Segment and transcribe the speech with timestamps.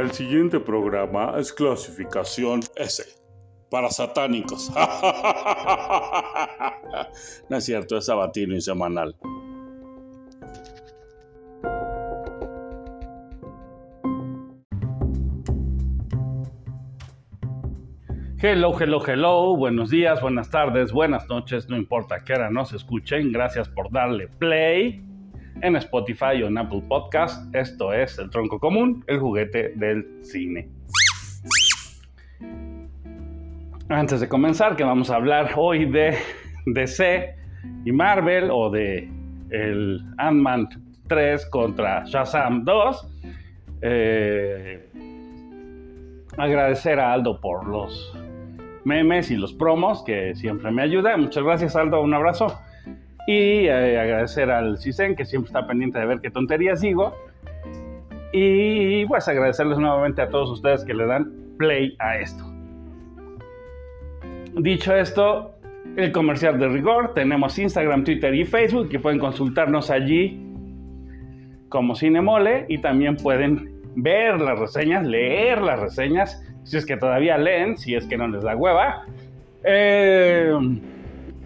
[0.00, 3.04] El siguiente programa es clasificación S.
[3.70, 4.72] Para satánicos.
[7.50, 9.14] no es cierto, es sabatino y semanal.
[18.38, 19.54] Hello, hello, hello.
[19.54, 21.68] Buenos días, buenas tardes, buenas noches.
[21.68, 23.32] No importa qué hora nos escuchen.
[23.32, 25.09] Gracias por darle play
[25.62, 27.54] en Spotify o en Apple Podcast.
[27.54, 30.68] Esto es El Tronco Común, el juguete del cine.
[33.88, 36.16] Antes de comenzar, que vamos a hablar hoy de
[36.66, 37.34] DC
[37.84, 39.10] y Marvel o de
[39.50, 40.68] el Ant-Man
[41.08, 43.08] 3 contra Shazam 2.
[43.82, 44.88] Eh,
[46.36, 48.16] agradecer a Aldo por los
[48.84, 51.22] memes y los promos que siempre me ayudan.
[51.22, 52.58] Muchas gracias Aldo, un abrazo.
[53.30, 57.14] Y eh, agradecer al CISEN que siempre está pendiente de ver qué tonterías digo.
[58.32, 62.42] Y pues agradecerles nuevamente a todos ustedes que le dan play a esto.
[64.56, 65.54] Dicho esto,
[65.96, 70.44] el comercial de rigor, tenemos Instagram, Twitter y Facebook que pueden consultarnos allí
[71.68, 77.38] como Cinemole y también pueden ver las reseñas, leer las reseñas si es que todavía
[77.38, 79.04] leen, si es que no les da hueva,
[79.62, 80.52] eh,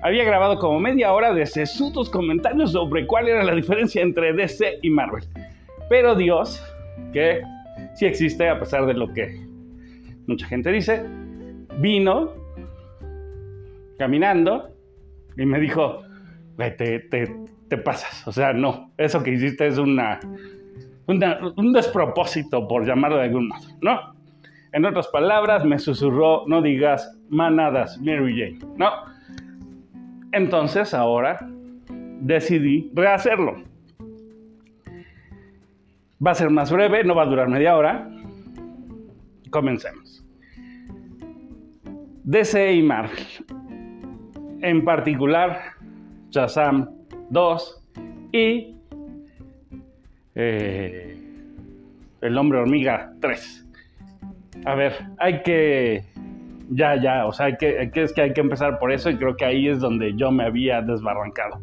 [0.02, 4.78] Había grabado como media hora de sesudos comentarios sobre cuál era la diferencia entre DC
[4.82, 5.24] y Marvel.
[5.88, 6.62] Pero Dios,
[7.12, 7.40] que
[7.94, 9.40] sí existe a pesar de lo que
[10.26, 11.02] mucha gente dice,
[11.78, 12.32] vino
[13.98, 14.70] caminando
[15.36, 16.02] y me dijo,
[16.56, 17.26] te, te,
[17.76, 20.20] pasas, o sea, no, eso que hiciste es una,
[21.06, 24.14] un despropósito, por llamarlo de algún modo, ¿no?
[24.72, 28.90] En otras palabras, me susurró, no digas manadas, Mary Jane, ¿no?
[30.32, 31.38] Entonces ahora
[32.20, 33.62] decidí rehacerlo.
[36.24, 38.10] Va a ser más breve, no va a durar media hora.
[39.50, 40.24] Comencemos.
[42.24, 43.24] DC y Marvel
[44.62, 45.58] en particular
[46.30, 46.88] Shazam
[47.30, 47.82] 2
[48.32, 48.74] y
[50.34, 51.16] eh,
[52.20, 53.66] El hombre hormiga 3.
[54.64, 56.04] A ver, hay que...
[56.70, 59.36] Ya, ya, o sea, hay que, es que hay que empezar por eso y creo
[59.36, 61.60] que ahí es donde yo me había desbarrancado.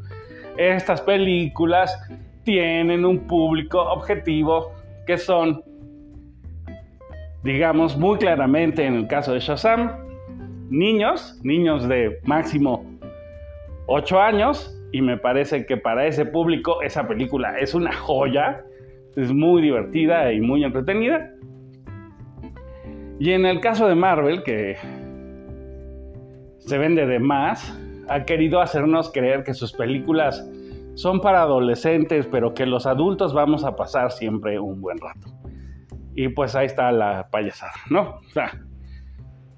[0.58, 1.96] Estas películas
[2.44, 4.72] tienen un público objetivo
[5.06, 5.62] que son,
[7.44, 9.92] digamos, muy claramente en el caso de Shazam,
[10.70, 12.84] niños, niños de máximo
[13.88, 18.64] 8 años, y me parece que para ese público esa película es una joya,
[19.18, 21.34] es muy divertida y muy entretenida.
[23.20, 24.78] Y en el caso de Marvel, que
[26.60, 30.50] se vende de más, ha querido hacernos creer que sus películas
[30.94, 35.28] son para adolescentes, pero que los adultos vamos a pasar siempre un buen rato.
[36.14, 38.22] Y pues ahí está la payasada, ¿no?
[38.26, 38.62] O sea,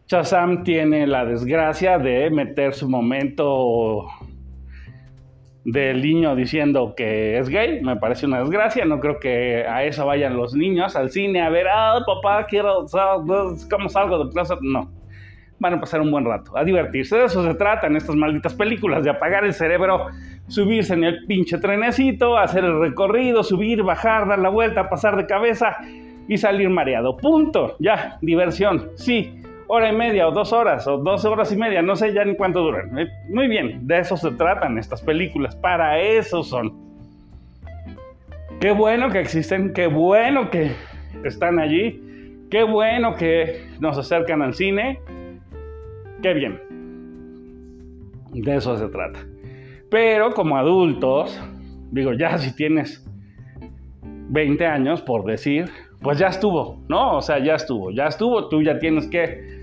[0.08, 4.08] Shazam tiene la desgracia de meter su momento
[5.68, 10.06] del niño diciendo que es gay, me parece una desgracia, no creo que a eso
[10.06, 12.86] vayan los niños al cine a ver, ah, papá, quiero,
[13.70, 14.56] ¿cómo salgo de plaza?
[14.62, 14.90] No,
[15.60, 19.04] van a pasar un buen rato, a divertirse, de eso se tratan estas malditas películas,
[19.04, 20.08] de apagar el cerebro,
[20.48, 25.26] subirse en el pinche trenecito, hacer el recorrido, subir, bajar, dar la vuelta, pasar de
[25.26, 25.76] cabeza
[26.30, 31.26] y salir mareado, punto, ya, diversión, sí hora y media o dos horas o dos
[31.26, 32.98] horas y media, no sé ya ni cuánto duran.
[32.98, 36.74] Eh, muy bien, de eso se tratan estas películas, para eso son.
[38.60, 40.72] Qué bueno que existen, qué bueno que
[41.24, 42.02] están allí,
[42.50, 45.00] qué bueno que nos acercan al cine,
[46.22, 46.60] qué bien.
[48.32, 49.20] De eso se trata.
[49.90, 51.40] Pero como adultos,
[51.92, 53.06] digo, ya si tienes
[54.30, 55.70] 20 años, por decir,
[56.02, 57.18] pues ya estuvo, ¿no?
[57.18, 59.57] O sea, ya estuvo, ya estuvo, tú ya tienes que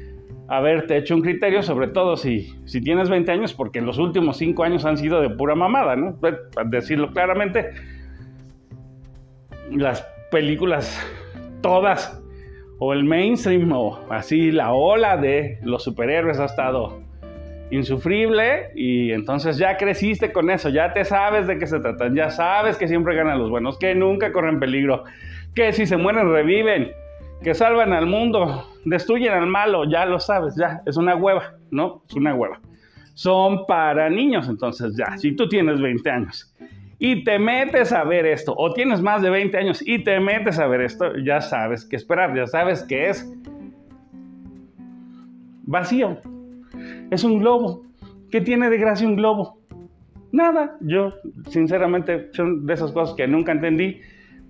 [0.49, 4.65] haberte hecho un criterio, sobre todo si, si tienes 20 años, porque los últimos 5
[4.65, 6.17] años han sido de pura mamada, ¿no?
[6.21, 7.71] Pues, para decirlo claramente,
[9.71, 11.01] las películas
[11.63, 12.23] todas,
[12.79, 17.03] o el mainstream, o así la ola de los superhéroes ha estado
[17.71, 22.31] insufrible y entonces ya creciste con eso, ya te sabes de qué se tratan, ya
[22.31, 25.05] sabes que siempre ganan los buenos, que nunca corren peligro,
[25.55, 26.93] que si se mueren reviven,
[27.45, 32.03] que salvan al mundo, destruyen al malo, ya lo sabes, ya, es una hueva, ¿no?
[32.09, 32.59] Es una hueva.
[33.13, 36.53] Son para niños, entonces ya, si tú tienes 20 años
[36.99, 40.59] y te metes a ver esto, o tienes más de 20 años y te metes
[40.59, 43.31] a ver esto, ya sabes qué esperar, ya sabes que es
[45.65, 46.19] vacío.
[47.11, 47.83] Es un globo.
[48.31, 49.59] ¿Qué tiene de gracia un globo?
[50.33, 50.77] Nada.
[50.81, 51.13] Yo,
[51.49, 54.01] sinceramente, son de esas cosas que nunca entendí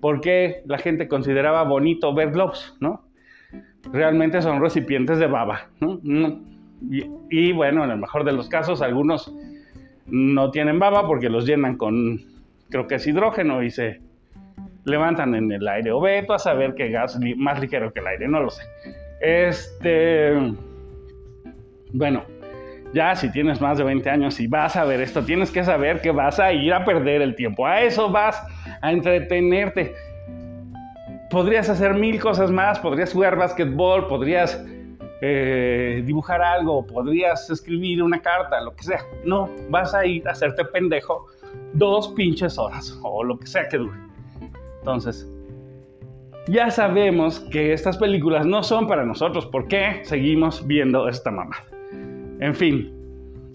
[0.01, 3.05] por qué la gente consideraba bonito ver globos, ¿no?
[3.91, 5.99] Realmente son recipientes de baba, ¿no?
[7.29, 9.33] Y, bueno, en el mejor de los casos, algunos
[10.07, 12.21] no tienen baba porque los llenan con,
[12.69, 14.01] creo que es hidrógeno y se
[14.83, 15.91] levantan en el aire.
[15.91, 18.63] O ve a saber qué gas más ligero que el aire, no lo sé.
[19.21, 20.33] Este.
[21.93, 22.23] Bueno,
[22.93, 26.01] ya si tienes más de 20 años y vas a ver esto, tienes que saber
[26.01, 27.65] que vas a ir a perder el tiempo.
[27.65, 28.41] A eso vas
[28.81, 29.95] a entretenerte.
[31.29, 34.63] Podrías hacer mil cosas más, podrías jugar básquetbol, podrías
[35.21, 39.01] eh, dibujar algo, podrías escribir una carta, lo que sea.
[39.23, 41.25] No, vas a ir a hacerte pendejo
[41.73, 43.97] dos pinches horas o lo que sea que dure.
[44.79, 45.27] Entonces,
[46.47, 49.45] ya sabemos que estas películas no son para nosotros.
[49.47, 51.55] ¿Por qué seguimos viendo esta mamá?
[52.39, 52.94] En fin,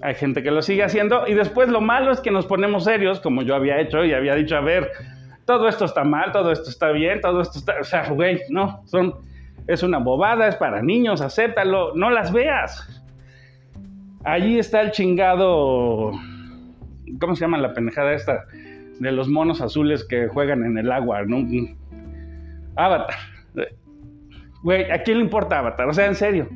[0.03, 3.21] hay gente que lo sigue haciendo y después lo malo es que nos ponemos serios,
[3.21, 4.91] como yo había hecho y había dicho, a ver,
[5.45, 8.83] todo esto está mal, todo esto está bien, todo esto está, o sea, güey, no,
[8.87, 9.15] son,
[9.67, 13.03] es una bobada, es para niños, acéptalo, no las veas.
[14.25, 16.13] Allí está el chingado,
[17.21, 18.45] ¿cómo se llama la pendejada esta?
[18.99, 21.39] De los monos azules que juegan en el agua, ¿no?
[22.77, 23.17] Avatar.
[24.63, 25.89] Güey, ¿a quién le importa Avatar?
[25.89, 26.49] O sea, en serio.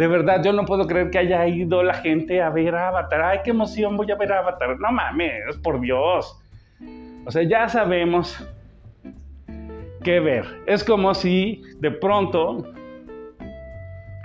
[0.00, 3.20] De verdad, yo no puedo creer que haya ido la gente a ver Avatar.
[3.20, 4.80] Ay, qué emoción, voy a ver Avatar.
[4.80, 6.42] No mames, por Dios.
[7.26, 8.48] O sea, ya sabemos
[10.02, 10.46] qué ver.
[10.64, 12.72] Es como si de pronto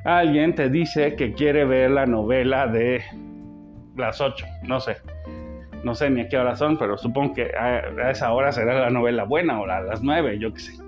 [0.05, 3.03] alguien te dice que quiere ver la novela de
[3.97, 4.95] las 8, no sé.
[5.83, 8.89] No sé ni a qué hora son, pero supongo que a, esa hora será la
[8.91, 10.84] novela buena o a las 9, yo qué sé.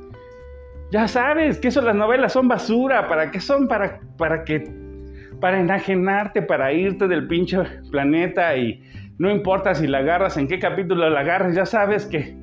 [0.92, 3.68] Ya sabes que eso las novelas son basura, ¿para qué son?
[3.68, 4.72] Para, para que
[5.40, 7.58] para enajenarte, para irte del pinche
[7.92, 8.82] planeta y
[9.18, 12.36] no importa si la agarras, en qué capítulo la agarras, ya sabes que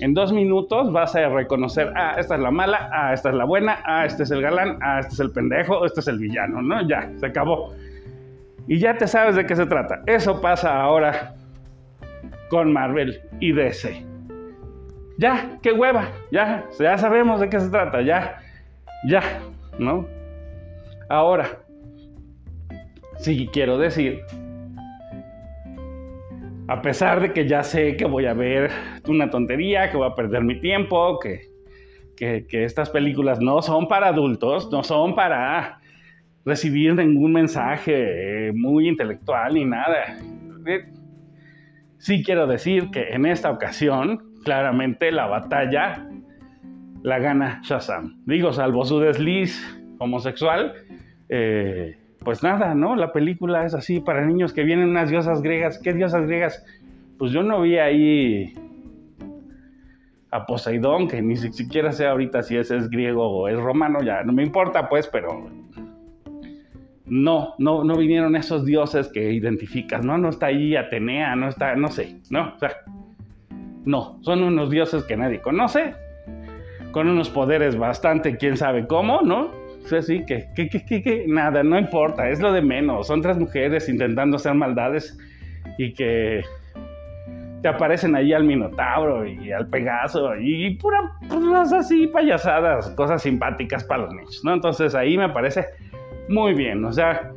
[0.00, 3.44] en dos minutos vas a reconocer, ah, esta es la mala, ah, esta es la
[3.44, 6.60] buena, ah, este es el galán, ah, este es el pendejo, este es el villano,
[6.60, 6.86] ¿no?
[6.86, 7.72] Ya, se acabó.
[8.66, 10.02] Y ya te sabes de qué se trata.
[10.06, 11.34] Eso pasa ahora
[12.50, 14.15] con Marvel y DC.
[15.18, 18.38] Ya, qué hueva, ya, ya sabemos de qué se trata, ya,
[19.08, 19.40] ya,
[19.78, 20.06] ¿no?
[21.08, 21.58] Ahora,
[23.18, 24.22] sí quiero decir
[26.68, 28.70] a pesar de que ya sé que voy a ver
[29.08, 31.42] una tontería, que voy a perder mi tiempo, que,
[32.16, 35.80] que, estas películas no son para adultos, no son para
[36.44, 40.18] recibir ningún mensaje muy intelectual ni nada.
[41.98, 46.06] Sí quiero decir que en esta ocasión, claramente la batalla
[47.02, 48.22] la gana Shazam.
[48.26, 49.60] Digo, salvo su desliz
[49.98, 50.72] homosexual,
[51.28, 52.94] eh, pues nada, ¿no?
[52.94, 55.80] La película es así para niños que vienen unas diosas griegas.
[55.82, 56.64] ¿Qué diosas griegas?
[57.18, 58.54] Pues yo no vi ahí
[60.30, 64.22] a Poseidón, que ni siquiera sé ahorita si ese es griego o es romano, ya
[64.22, 65.50] no me importa pues, pero
[67.04, 70.18] no, no, no vinieron esos dioses que identificas, ¿no?
[70.18, 72.52] No está ahí Atenea, no está, no sé, ¿no?
[72.54, 72.70] O sea,
[73.86, 75.94] no, son unos dioses que nadie conoce,
[76.92, 79.50] con unos poderes bastante, quién sabe cómo, ¿no?
[80.02, 83.06] sí, que, que, que, que, nada, no importa, es lo de menos.
[83.06, 85.16] Son tres mujeres intentando hacer maldades
[85.78, 86.42] y que
[87.62, 93.84] te aparecen ahí al Minotauro y al Pegaso y pura, puras así payasadas, cosas simpáticas
[93.84, 94.54] para los niños, ¿no?
[94.54, 95.64] Entonces ahí me parece
[96.28, 97.32] muy bien, o sea,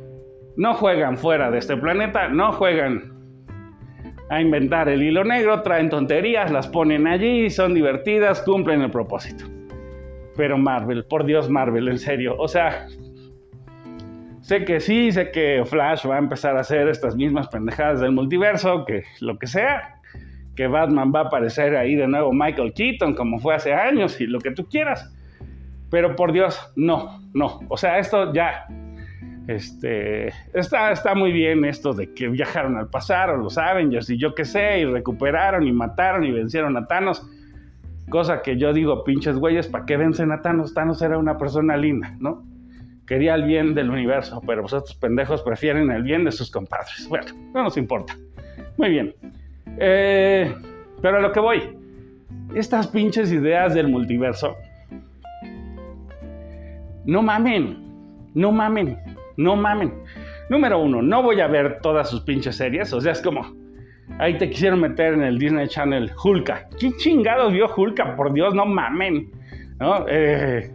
[0.56, 3.19] no juegan fuera de este planeta, no juegan
[4.30, 9.44] a inventar el hilo negro, traen tonterías, las ponen allí, son divertidas, cumplen el propósito.
[10.36, 12.36] Pero Marvel, por Dios Marvel, en serio.
[12.38, 12.86] O sea,
[14.40, 18.12] sé que sí, sé que Flash va a empezar a hacer estas mismas pendejadas del
[18.12, 19.96] multiverso, que lo que sea.
[20.54, 24.28] Que Batman va a aparecer ahí de nuevo Michael Keaton, como fue hace años, y
[24.28, 25.12] lo que tú quieras.
[25.90, 27.58] Pero por Dios, no, no.
[27.68, 28.66] O sea, esto ya.
[29.46, 34.34] Este, está, está muy bien esto de que viajaron al pasado, los Avengers y yo
[34.34, 37.26] qué sé, y recuperaron y mataron y vencieron a Thanos
[38.10, 40.74] Cosa que yo digo, pinches güeyes, ¿para qué vencen a Thanos?
[40.74, 42.42] Thanos era una persona linda, ¿no?
[43.06, 47.06] Quería el bien del universo, pero vosotros pendejos prefieren el bien de sus compadres.
[47.08, 48.16] Bueno, no nos importa.
[48.76, 49.14] Muy bien.
[49.78, 50.52] Eh,
[51.00, 51.78] pero a lo que voy.
[52.52, 54.56] Estas pinches ideas del multiverso.
[57.04, 57.78] No mamen.
[58.34, 58.98] No mamen.
[59.40, 59.92] No mamen.
[60.48, 62.92] Número uno, no voy a ver todas sus pinches series.
[62.92, 63.44] O sea, es como,
[64.18, 66.68] Ahí te quisieron meter en el Disney Channel Hulka.
[66.78, 68.16] ¿Qué chingados vio Hulka?
[68.16, 69.30] Por Dios, no mamen.
[69.78, 70.04] ¿No?
[70.08, 70.70] Eh,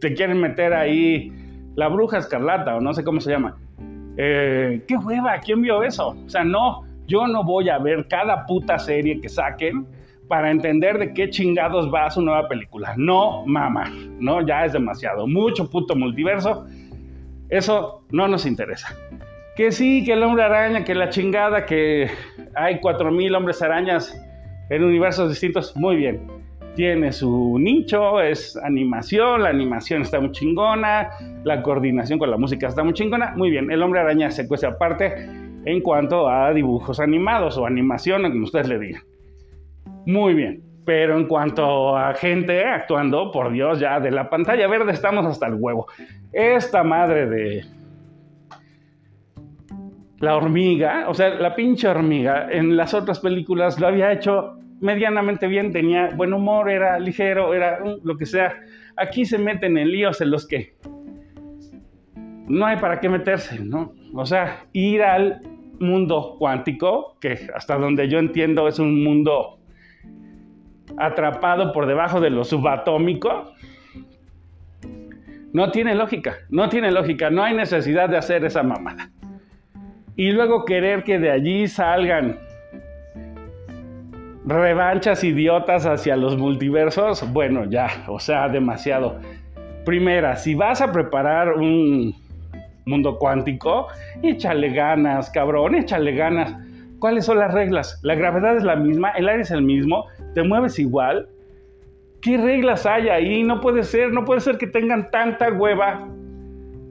[0.00, 1.32] te quieren meter ahí
[1.74, 3.56] La Bruja Escarlata, o no sé cómo se llama.
[4.18, 5.38] Eh, ¿Qué hueva?
[5.38, 6.08] ¿Quién vio eso?
[6.08, 9.86] O sea, no, yo no voy a ver cada puta serie que saquen
[10.28, 12.94] para entender de qué chingados va su nueva película.
[12.96, 15.26] No, mamá, no, ya es demasiado.
[15.26, 16.66] Mucho puto multiverso.
[17.48, 18.96] Eso no nos interesa.
[19.56, 22.10] Que sí, que el hombre araña, que la chingada, que
[22.54, 24.14] hay 4000 hombres arañas
[24.68, 25.74] en universos distintos.
[25.76, 26.20] Muy bien.
[26.74, 31.08] Tiene su nicho, es animación, la animación está muy chingona,
[31.42, 33.32] la coordinación con la música está muy chingona.
[33.34, 35.26] Muy bien, el hombre araña se cuece aparte
[35.64, 39.02] en cuanto a dibujos animados o animación, como ustedes le digan.
[40.04, 40.65] Muy bien.
[40.86, 45.48] Pero en cuanto a gente actuando, por Dios, ya de la pantalla verde estamos hasta
[45.48, 45.88] el huevo.
[46.32, 47.64] Esta madre de
[50.20, 55.48] la hormiga, o sea, la pinche hormiga, en las otras películas lo había hecho medianamente
[55.48, 58.54] bien, tenía buen humor, era ligero, era lo que sea.
[58.96, 60.76] Aquí se meten en líos en los que
[62.46, 63.92] no hay para qué meterse, ¿no?
[64.14, 65.40] O sea, ir al
[65.80, 69.58] mundo cuántico, que hasta donde yo entiendo es un mundo
[70.96, 73.52] atrapado por debajo de lo subatómico,
[75.52, 79.10] no tiene lógica, no tiene lógica, no hay necesidad de hacer esa mamada.
[80.16, 82.38] Y luego querer que de allí salgan
[84.46, 89.18] revanchas idiotas hacia los multiversos, bueno, ya, o sea, demasiado.
[89.84, 92.14] Primera, si vas a preparar un
[92.86, 93.88] mundo cuántico,
[94.22, 96.54] échale ganas, cabrón, échale ganas.
[97.06, 98.00] ¿Cuáles son las reglas?
[98.02, 101.28] La gravedad es la misma, el aire es el mismo, te mueves igual.
[102.20, 103.44] ¿Qué reglas hay ahí?
[103.44, 106.08] No puede ser, no puede ser que tengan tanta hueva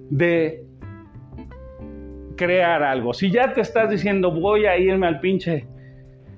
[0.09, 0.63] de
[2.37, 3.13] crear algo.
[3.13, 5.67] Si ya te estás diciendo voy a irme al pinche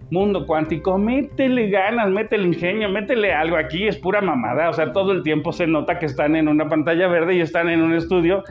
[0.10, 3.58] mundo cuántico, métele ganas, métele ingenio, métele algo.
[3.58, 6.68] Aquí es pura mamada, o sea, todo el tiempo se nota que están en una
[6.68, 8.44] pantalla verde y están en un estudio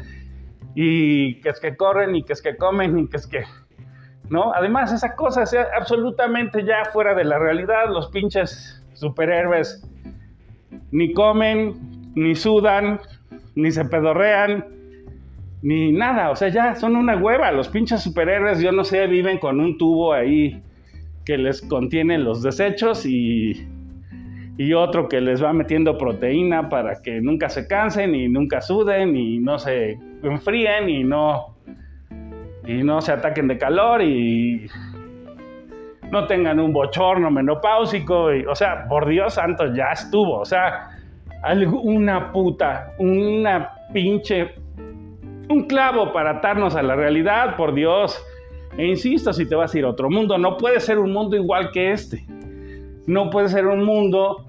[0.76, 3.42] y que es que corren y que es que comen y que es que
[4.30, 4.52] ¿no?
[4.52, 7.88] Además, esa cosa es absolutamente ya fuera de la realidad.
[7.88, 9.86] Los pinches superhéroes
[10.90, 13.00] ni comen, ni sudan,
[13.54, 14.64] ni se pedorrean,
[15.62, 16.30] ni nada.
[16.30, 17.52] O sea, ya son una hueva.
[17.52, 20.62] Los pinches superhéroes, yo no sé, viven con un tubo ahí
[21.24, 23.66] que les contiene los desechos y,
[24.56, 29.16] y otro que les va metiendo proteína para que nunca se cansen y nunca suden
[29.16, 31.55] y no se enfríen y no
[32.66, 34.68] y no se ataquen de calor y
[36.10, 38.28] no tengan un bochorno menopáusico.
[38.48, 40.40] O sea, por Dios santo, ya estuvo.
[40.40, 40.90] O sea,
[41.82, 44.54] una puta, una pinche,
[45.48, 48.20] un clavo para atarnos a la realidad, por Dios.
[48.76, 51.36] E insisto, si te vas a ir a otro mundo, no puede ser un mundo
[51.36, 52.24] igual que este.
[53.06, 54.44] No puede ser un mundo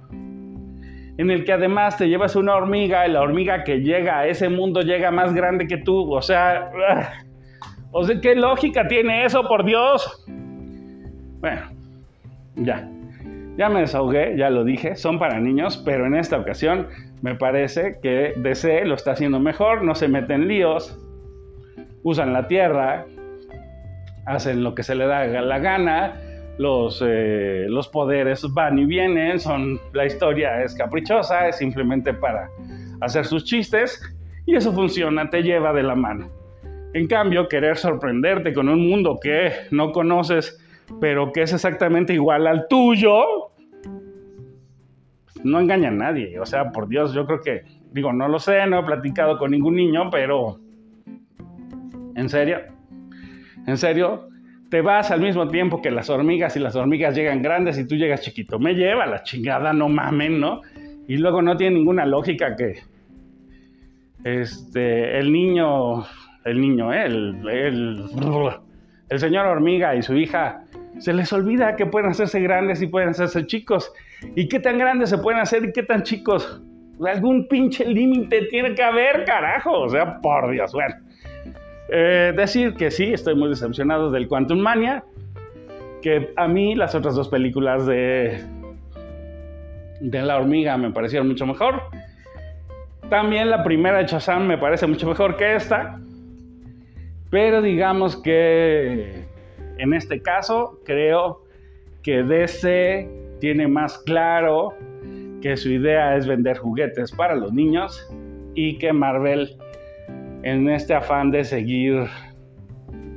[1.18, 4.50] en el que además te llevas una hormiga y la hormiga que llega a ese
[4.50, 6.12] mundo llega más grande que tú.
[6.12, 6.72] O sea,
[7.98, 10.24] o sea, ¿qué lógica tiene eso, por Dios?
[11.40, 11.62] Bueno,
[12.56, 12.88] ya.
[13.58, 16.90] Ya me desahogué, ya lo dije, son para niños, pero en esta ocasión
[17.24, 20.96] me parece que DC lo está haciendo mejor, no se meten líos,
[22.04, 23.08] usan la tierra,
[24.28, 26.22] hacen lo que se le da la gana,
[26.60, 32.48] los, eh, los poderes van y vienen, son, la historia es caprichosa, es simplemente para
[33.02, 34.00] hacer sus chistes
[34.46, 36.37] y eso funciona, te lleva de la mano.
[36.94, 40.60] En cambio, querer sorprenderte con un mundo que no conoces,
[41.02, 43.24] pero que es exactamente igual al tuyo,
[45.44, 46.40] no engaña a nadie.
[46.40, 49.52] O sea, por Dios, yo creo que, digo, no lo sé, no he platicado con
[49.52, 50.60] ningún niño, pero...
[52.16, 52.60] ¿En serio?
[53.68, 54.30] ¿En serio?
[54.70, 57.96] Te vas al mismo tiempo que las hormigas y las hormigas llegan grandes y tú
[57.96, 58.60] llegas chiquito.
[58.60, 60.62] Me lleva la chingada, no mamen, ¿no?
[61.08, 62.80] Y luego no tiene ninguna lógica que
[64.24, 66.04] este, el niño
[66.48, 67.06] el niño, ¿eh?
[67.06, 67.48] el,
[69.10, 70.64] el, señor hormiga y su hija,
[71.00, 73.92] se les olvida que pueden hacerse grandes y pueden hacerse chicos.
[74.36, 76.62] ¿Y qué tan grandes se pueden hacer y qué tan chicos?
[77.06, 79.82] Algún pinche límite tiene que haber, carajo.
[79.82, 80.96] O sea, por Dios, bueno.
[81.90, 85.04] Eh, decir que sí, estoy muy decepcionado del Quantum Mania.
[86.02, 88.44] Que a mí las otras dos películas de,
[90.02, 91.84] de La Hormiga me parecieron mucho mejor.
[93.10, 96.00] También la primera de Chazam me parece mucho mejor que esta.
[97.30, 99.26] Pero digamos que
[99.78, 101.44] en este caso creo
[102.02, 104.74] que DC tiene más claro
[105.42, 108.10] que su idea es vender juguetes para los niños
[108.56, 109.56] y que Marvel
[110.44, 112.08] en este afán de seguir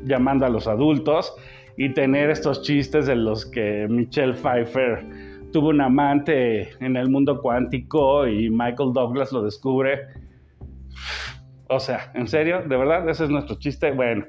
[0.05, 1.33] llamando a los adultos
[1.77, 5.05] y tener estos chistes de los que Michelle Pfeiffer
[5.53, 10.01] tuvo un amante en el mundo cuántico y Michael Douglas lo descubre
[11.71, 12.63] O sea, ¿en serio?
[12.67, 13.09] ¿De verdad?
[13.09, 13.93] ¿Ese es nuestro chiste?
[13.93, 14.25] Bueno.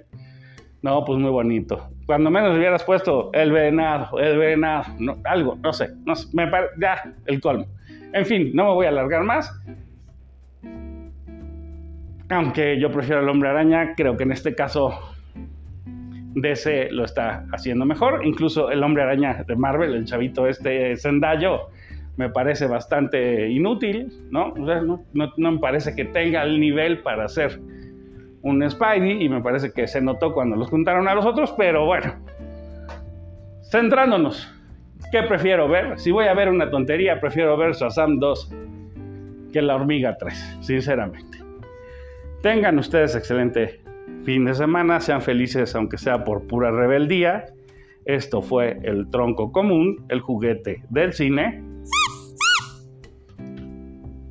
[0.83, 1.89] No, pues muy bonito.
[2.05, 4.85] Cuando menos hubieras puesto el venado, el venado,
[5.25, 5.89] algo, no sé,
[6.33, 7.65] me ya, el colmo.
[8.13, 9.51] En fin, no me voy a alargar más.
[12.29, 14.99] Aunque yo prefiero el hombre araña, creo que en este caso
[16.33, 18.25] DC lo está haciendo mejor.
[18.25, 21.51] Incluso el hombre araña de Marvel, el chavito este Zendaya,
[22.17, 24.53] me parece bastante inútil, ¿no?
[24.55, 25.05] no,
[25.37, 27.59] me parece que tenga el nivel para hacer
[28.41, 31.85] un Spidey y me parece que se notó cuando los juntaron a los otros, pero
[31.85, 32.15] bueno,
[33.69, 34.51] centrándonos,
[35.11, 35.99] ¿qué prefiero ver?
[35.99, 38.55] Si voy a ver una tontería, prefiero ver Shazam 2
[39.53, 41.39] que La Hormiga 3, sinceramente.
[42.41, 43.81] Tengan ustedes excelente
[44.23, 47.45] fin de semana, sean felices aunque sea por pura rebeldía.
[48.05, 51.63] Esto fue el tronco común, el juguete del cine.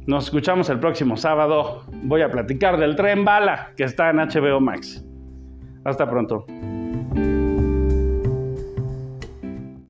[0.07, 1.85] Nos escuchamos el próximo sábado.
[2.05, 5.05] Voy a platicar del tren bala que está en HBO Max.
[5.85, 6.47] Hasta pronto.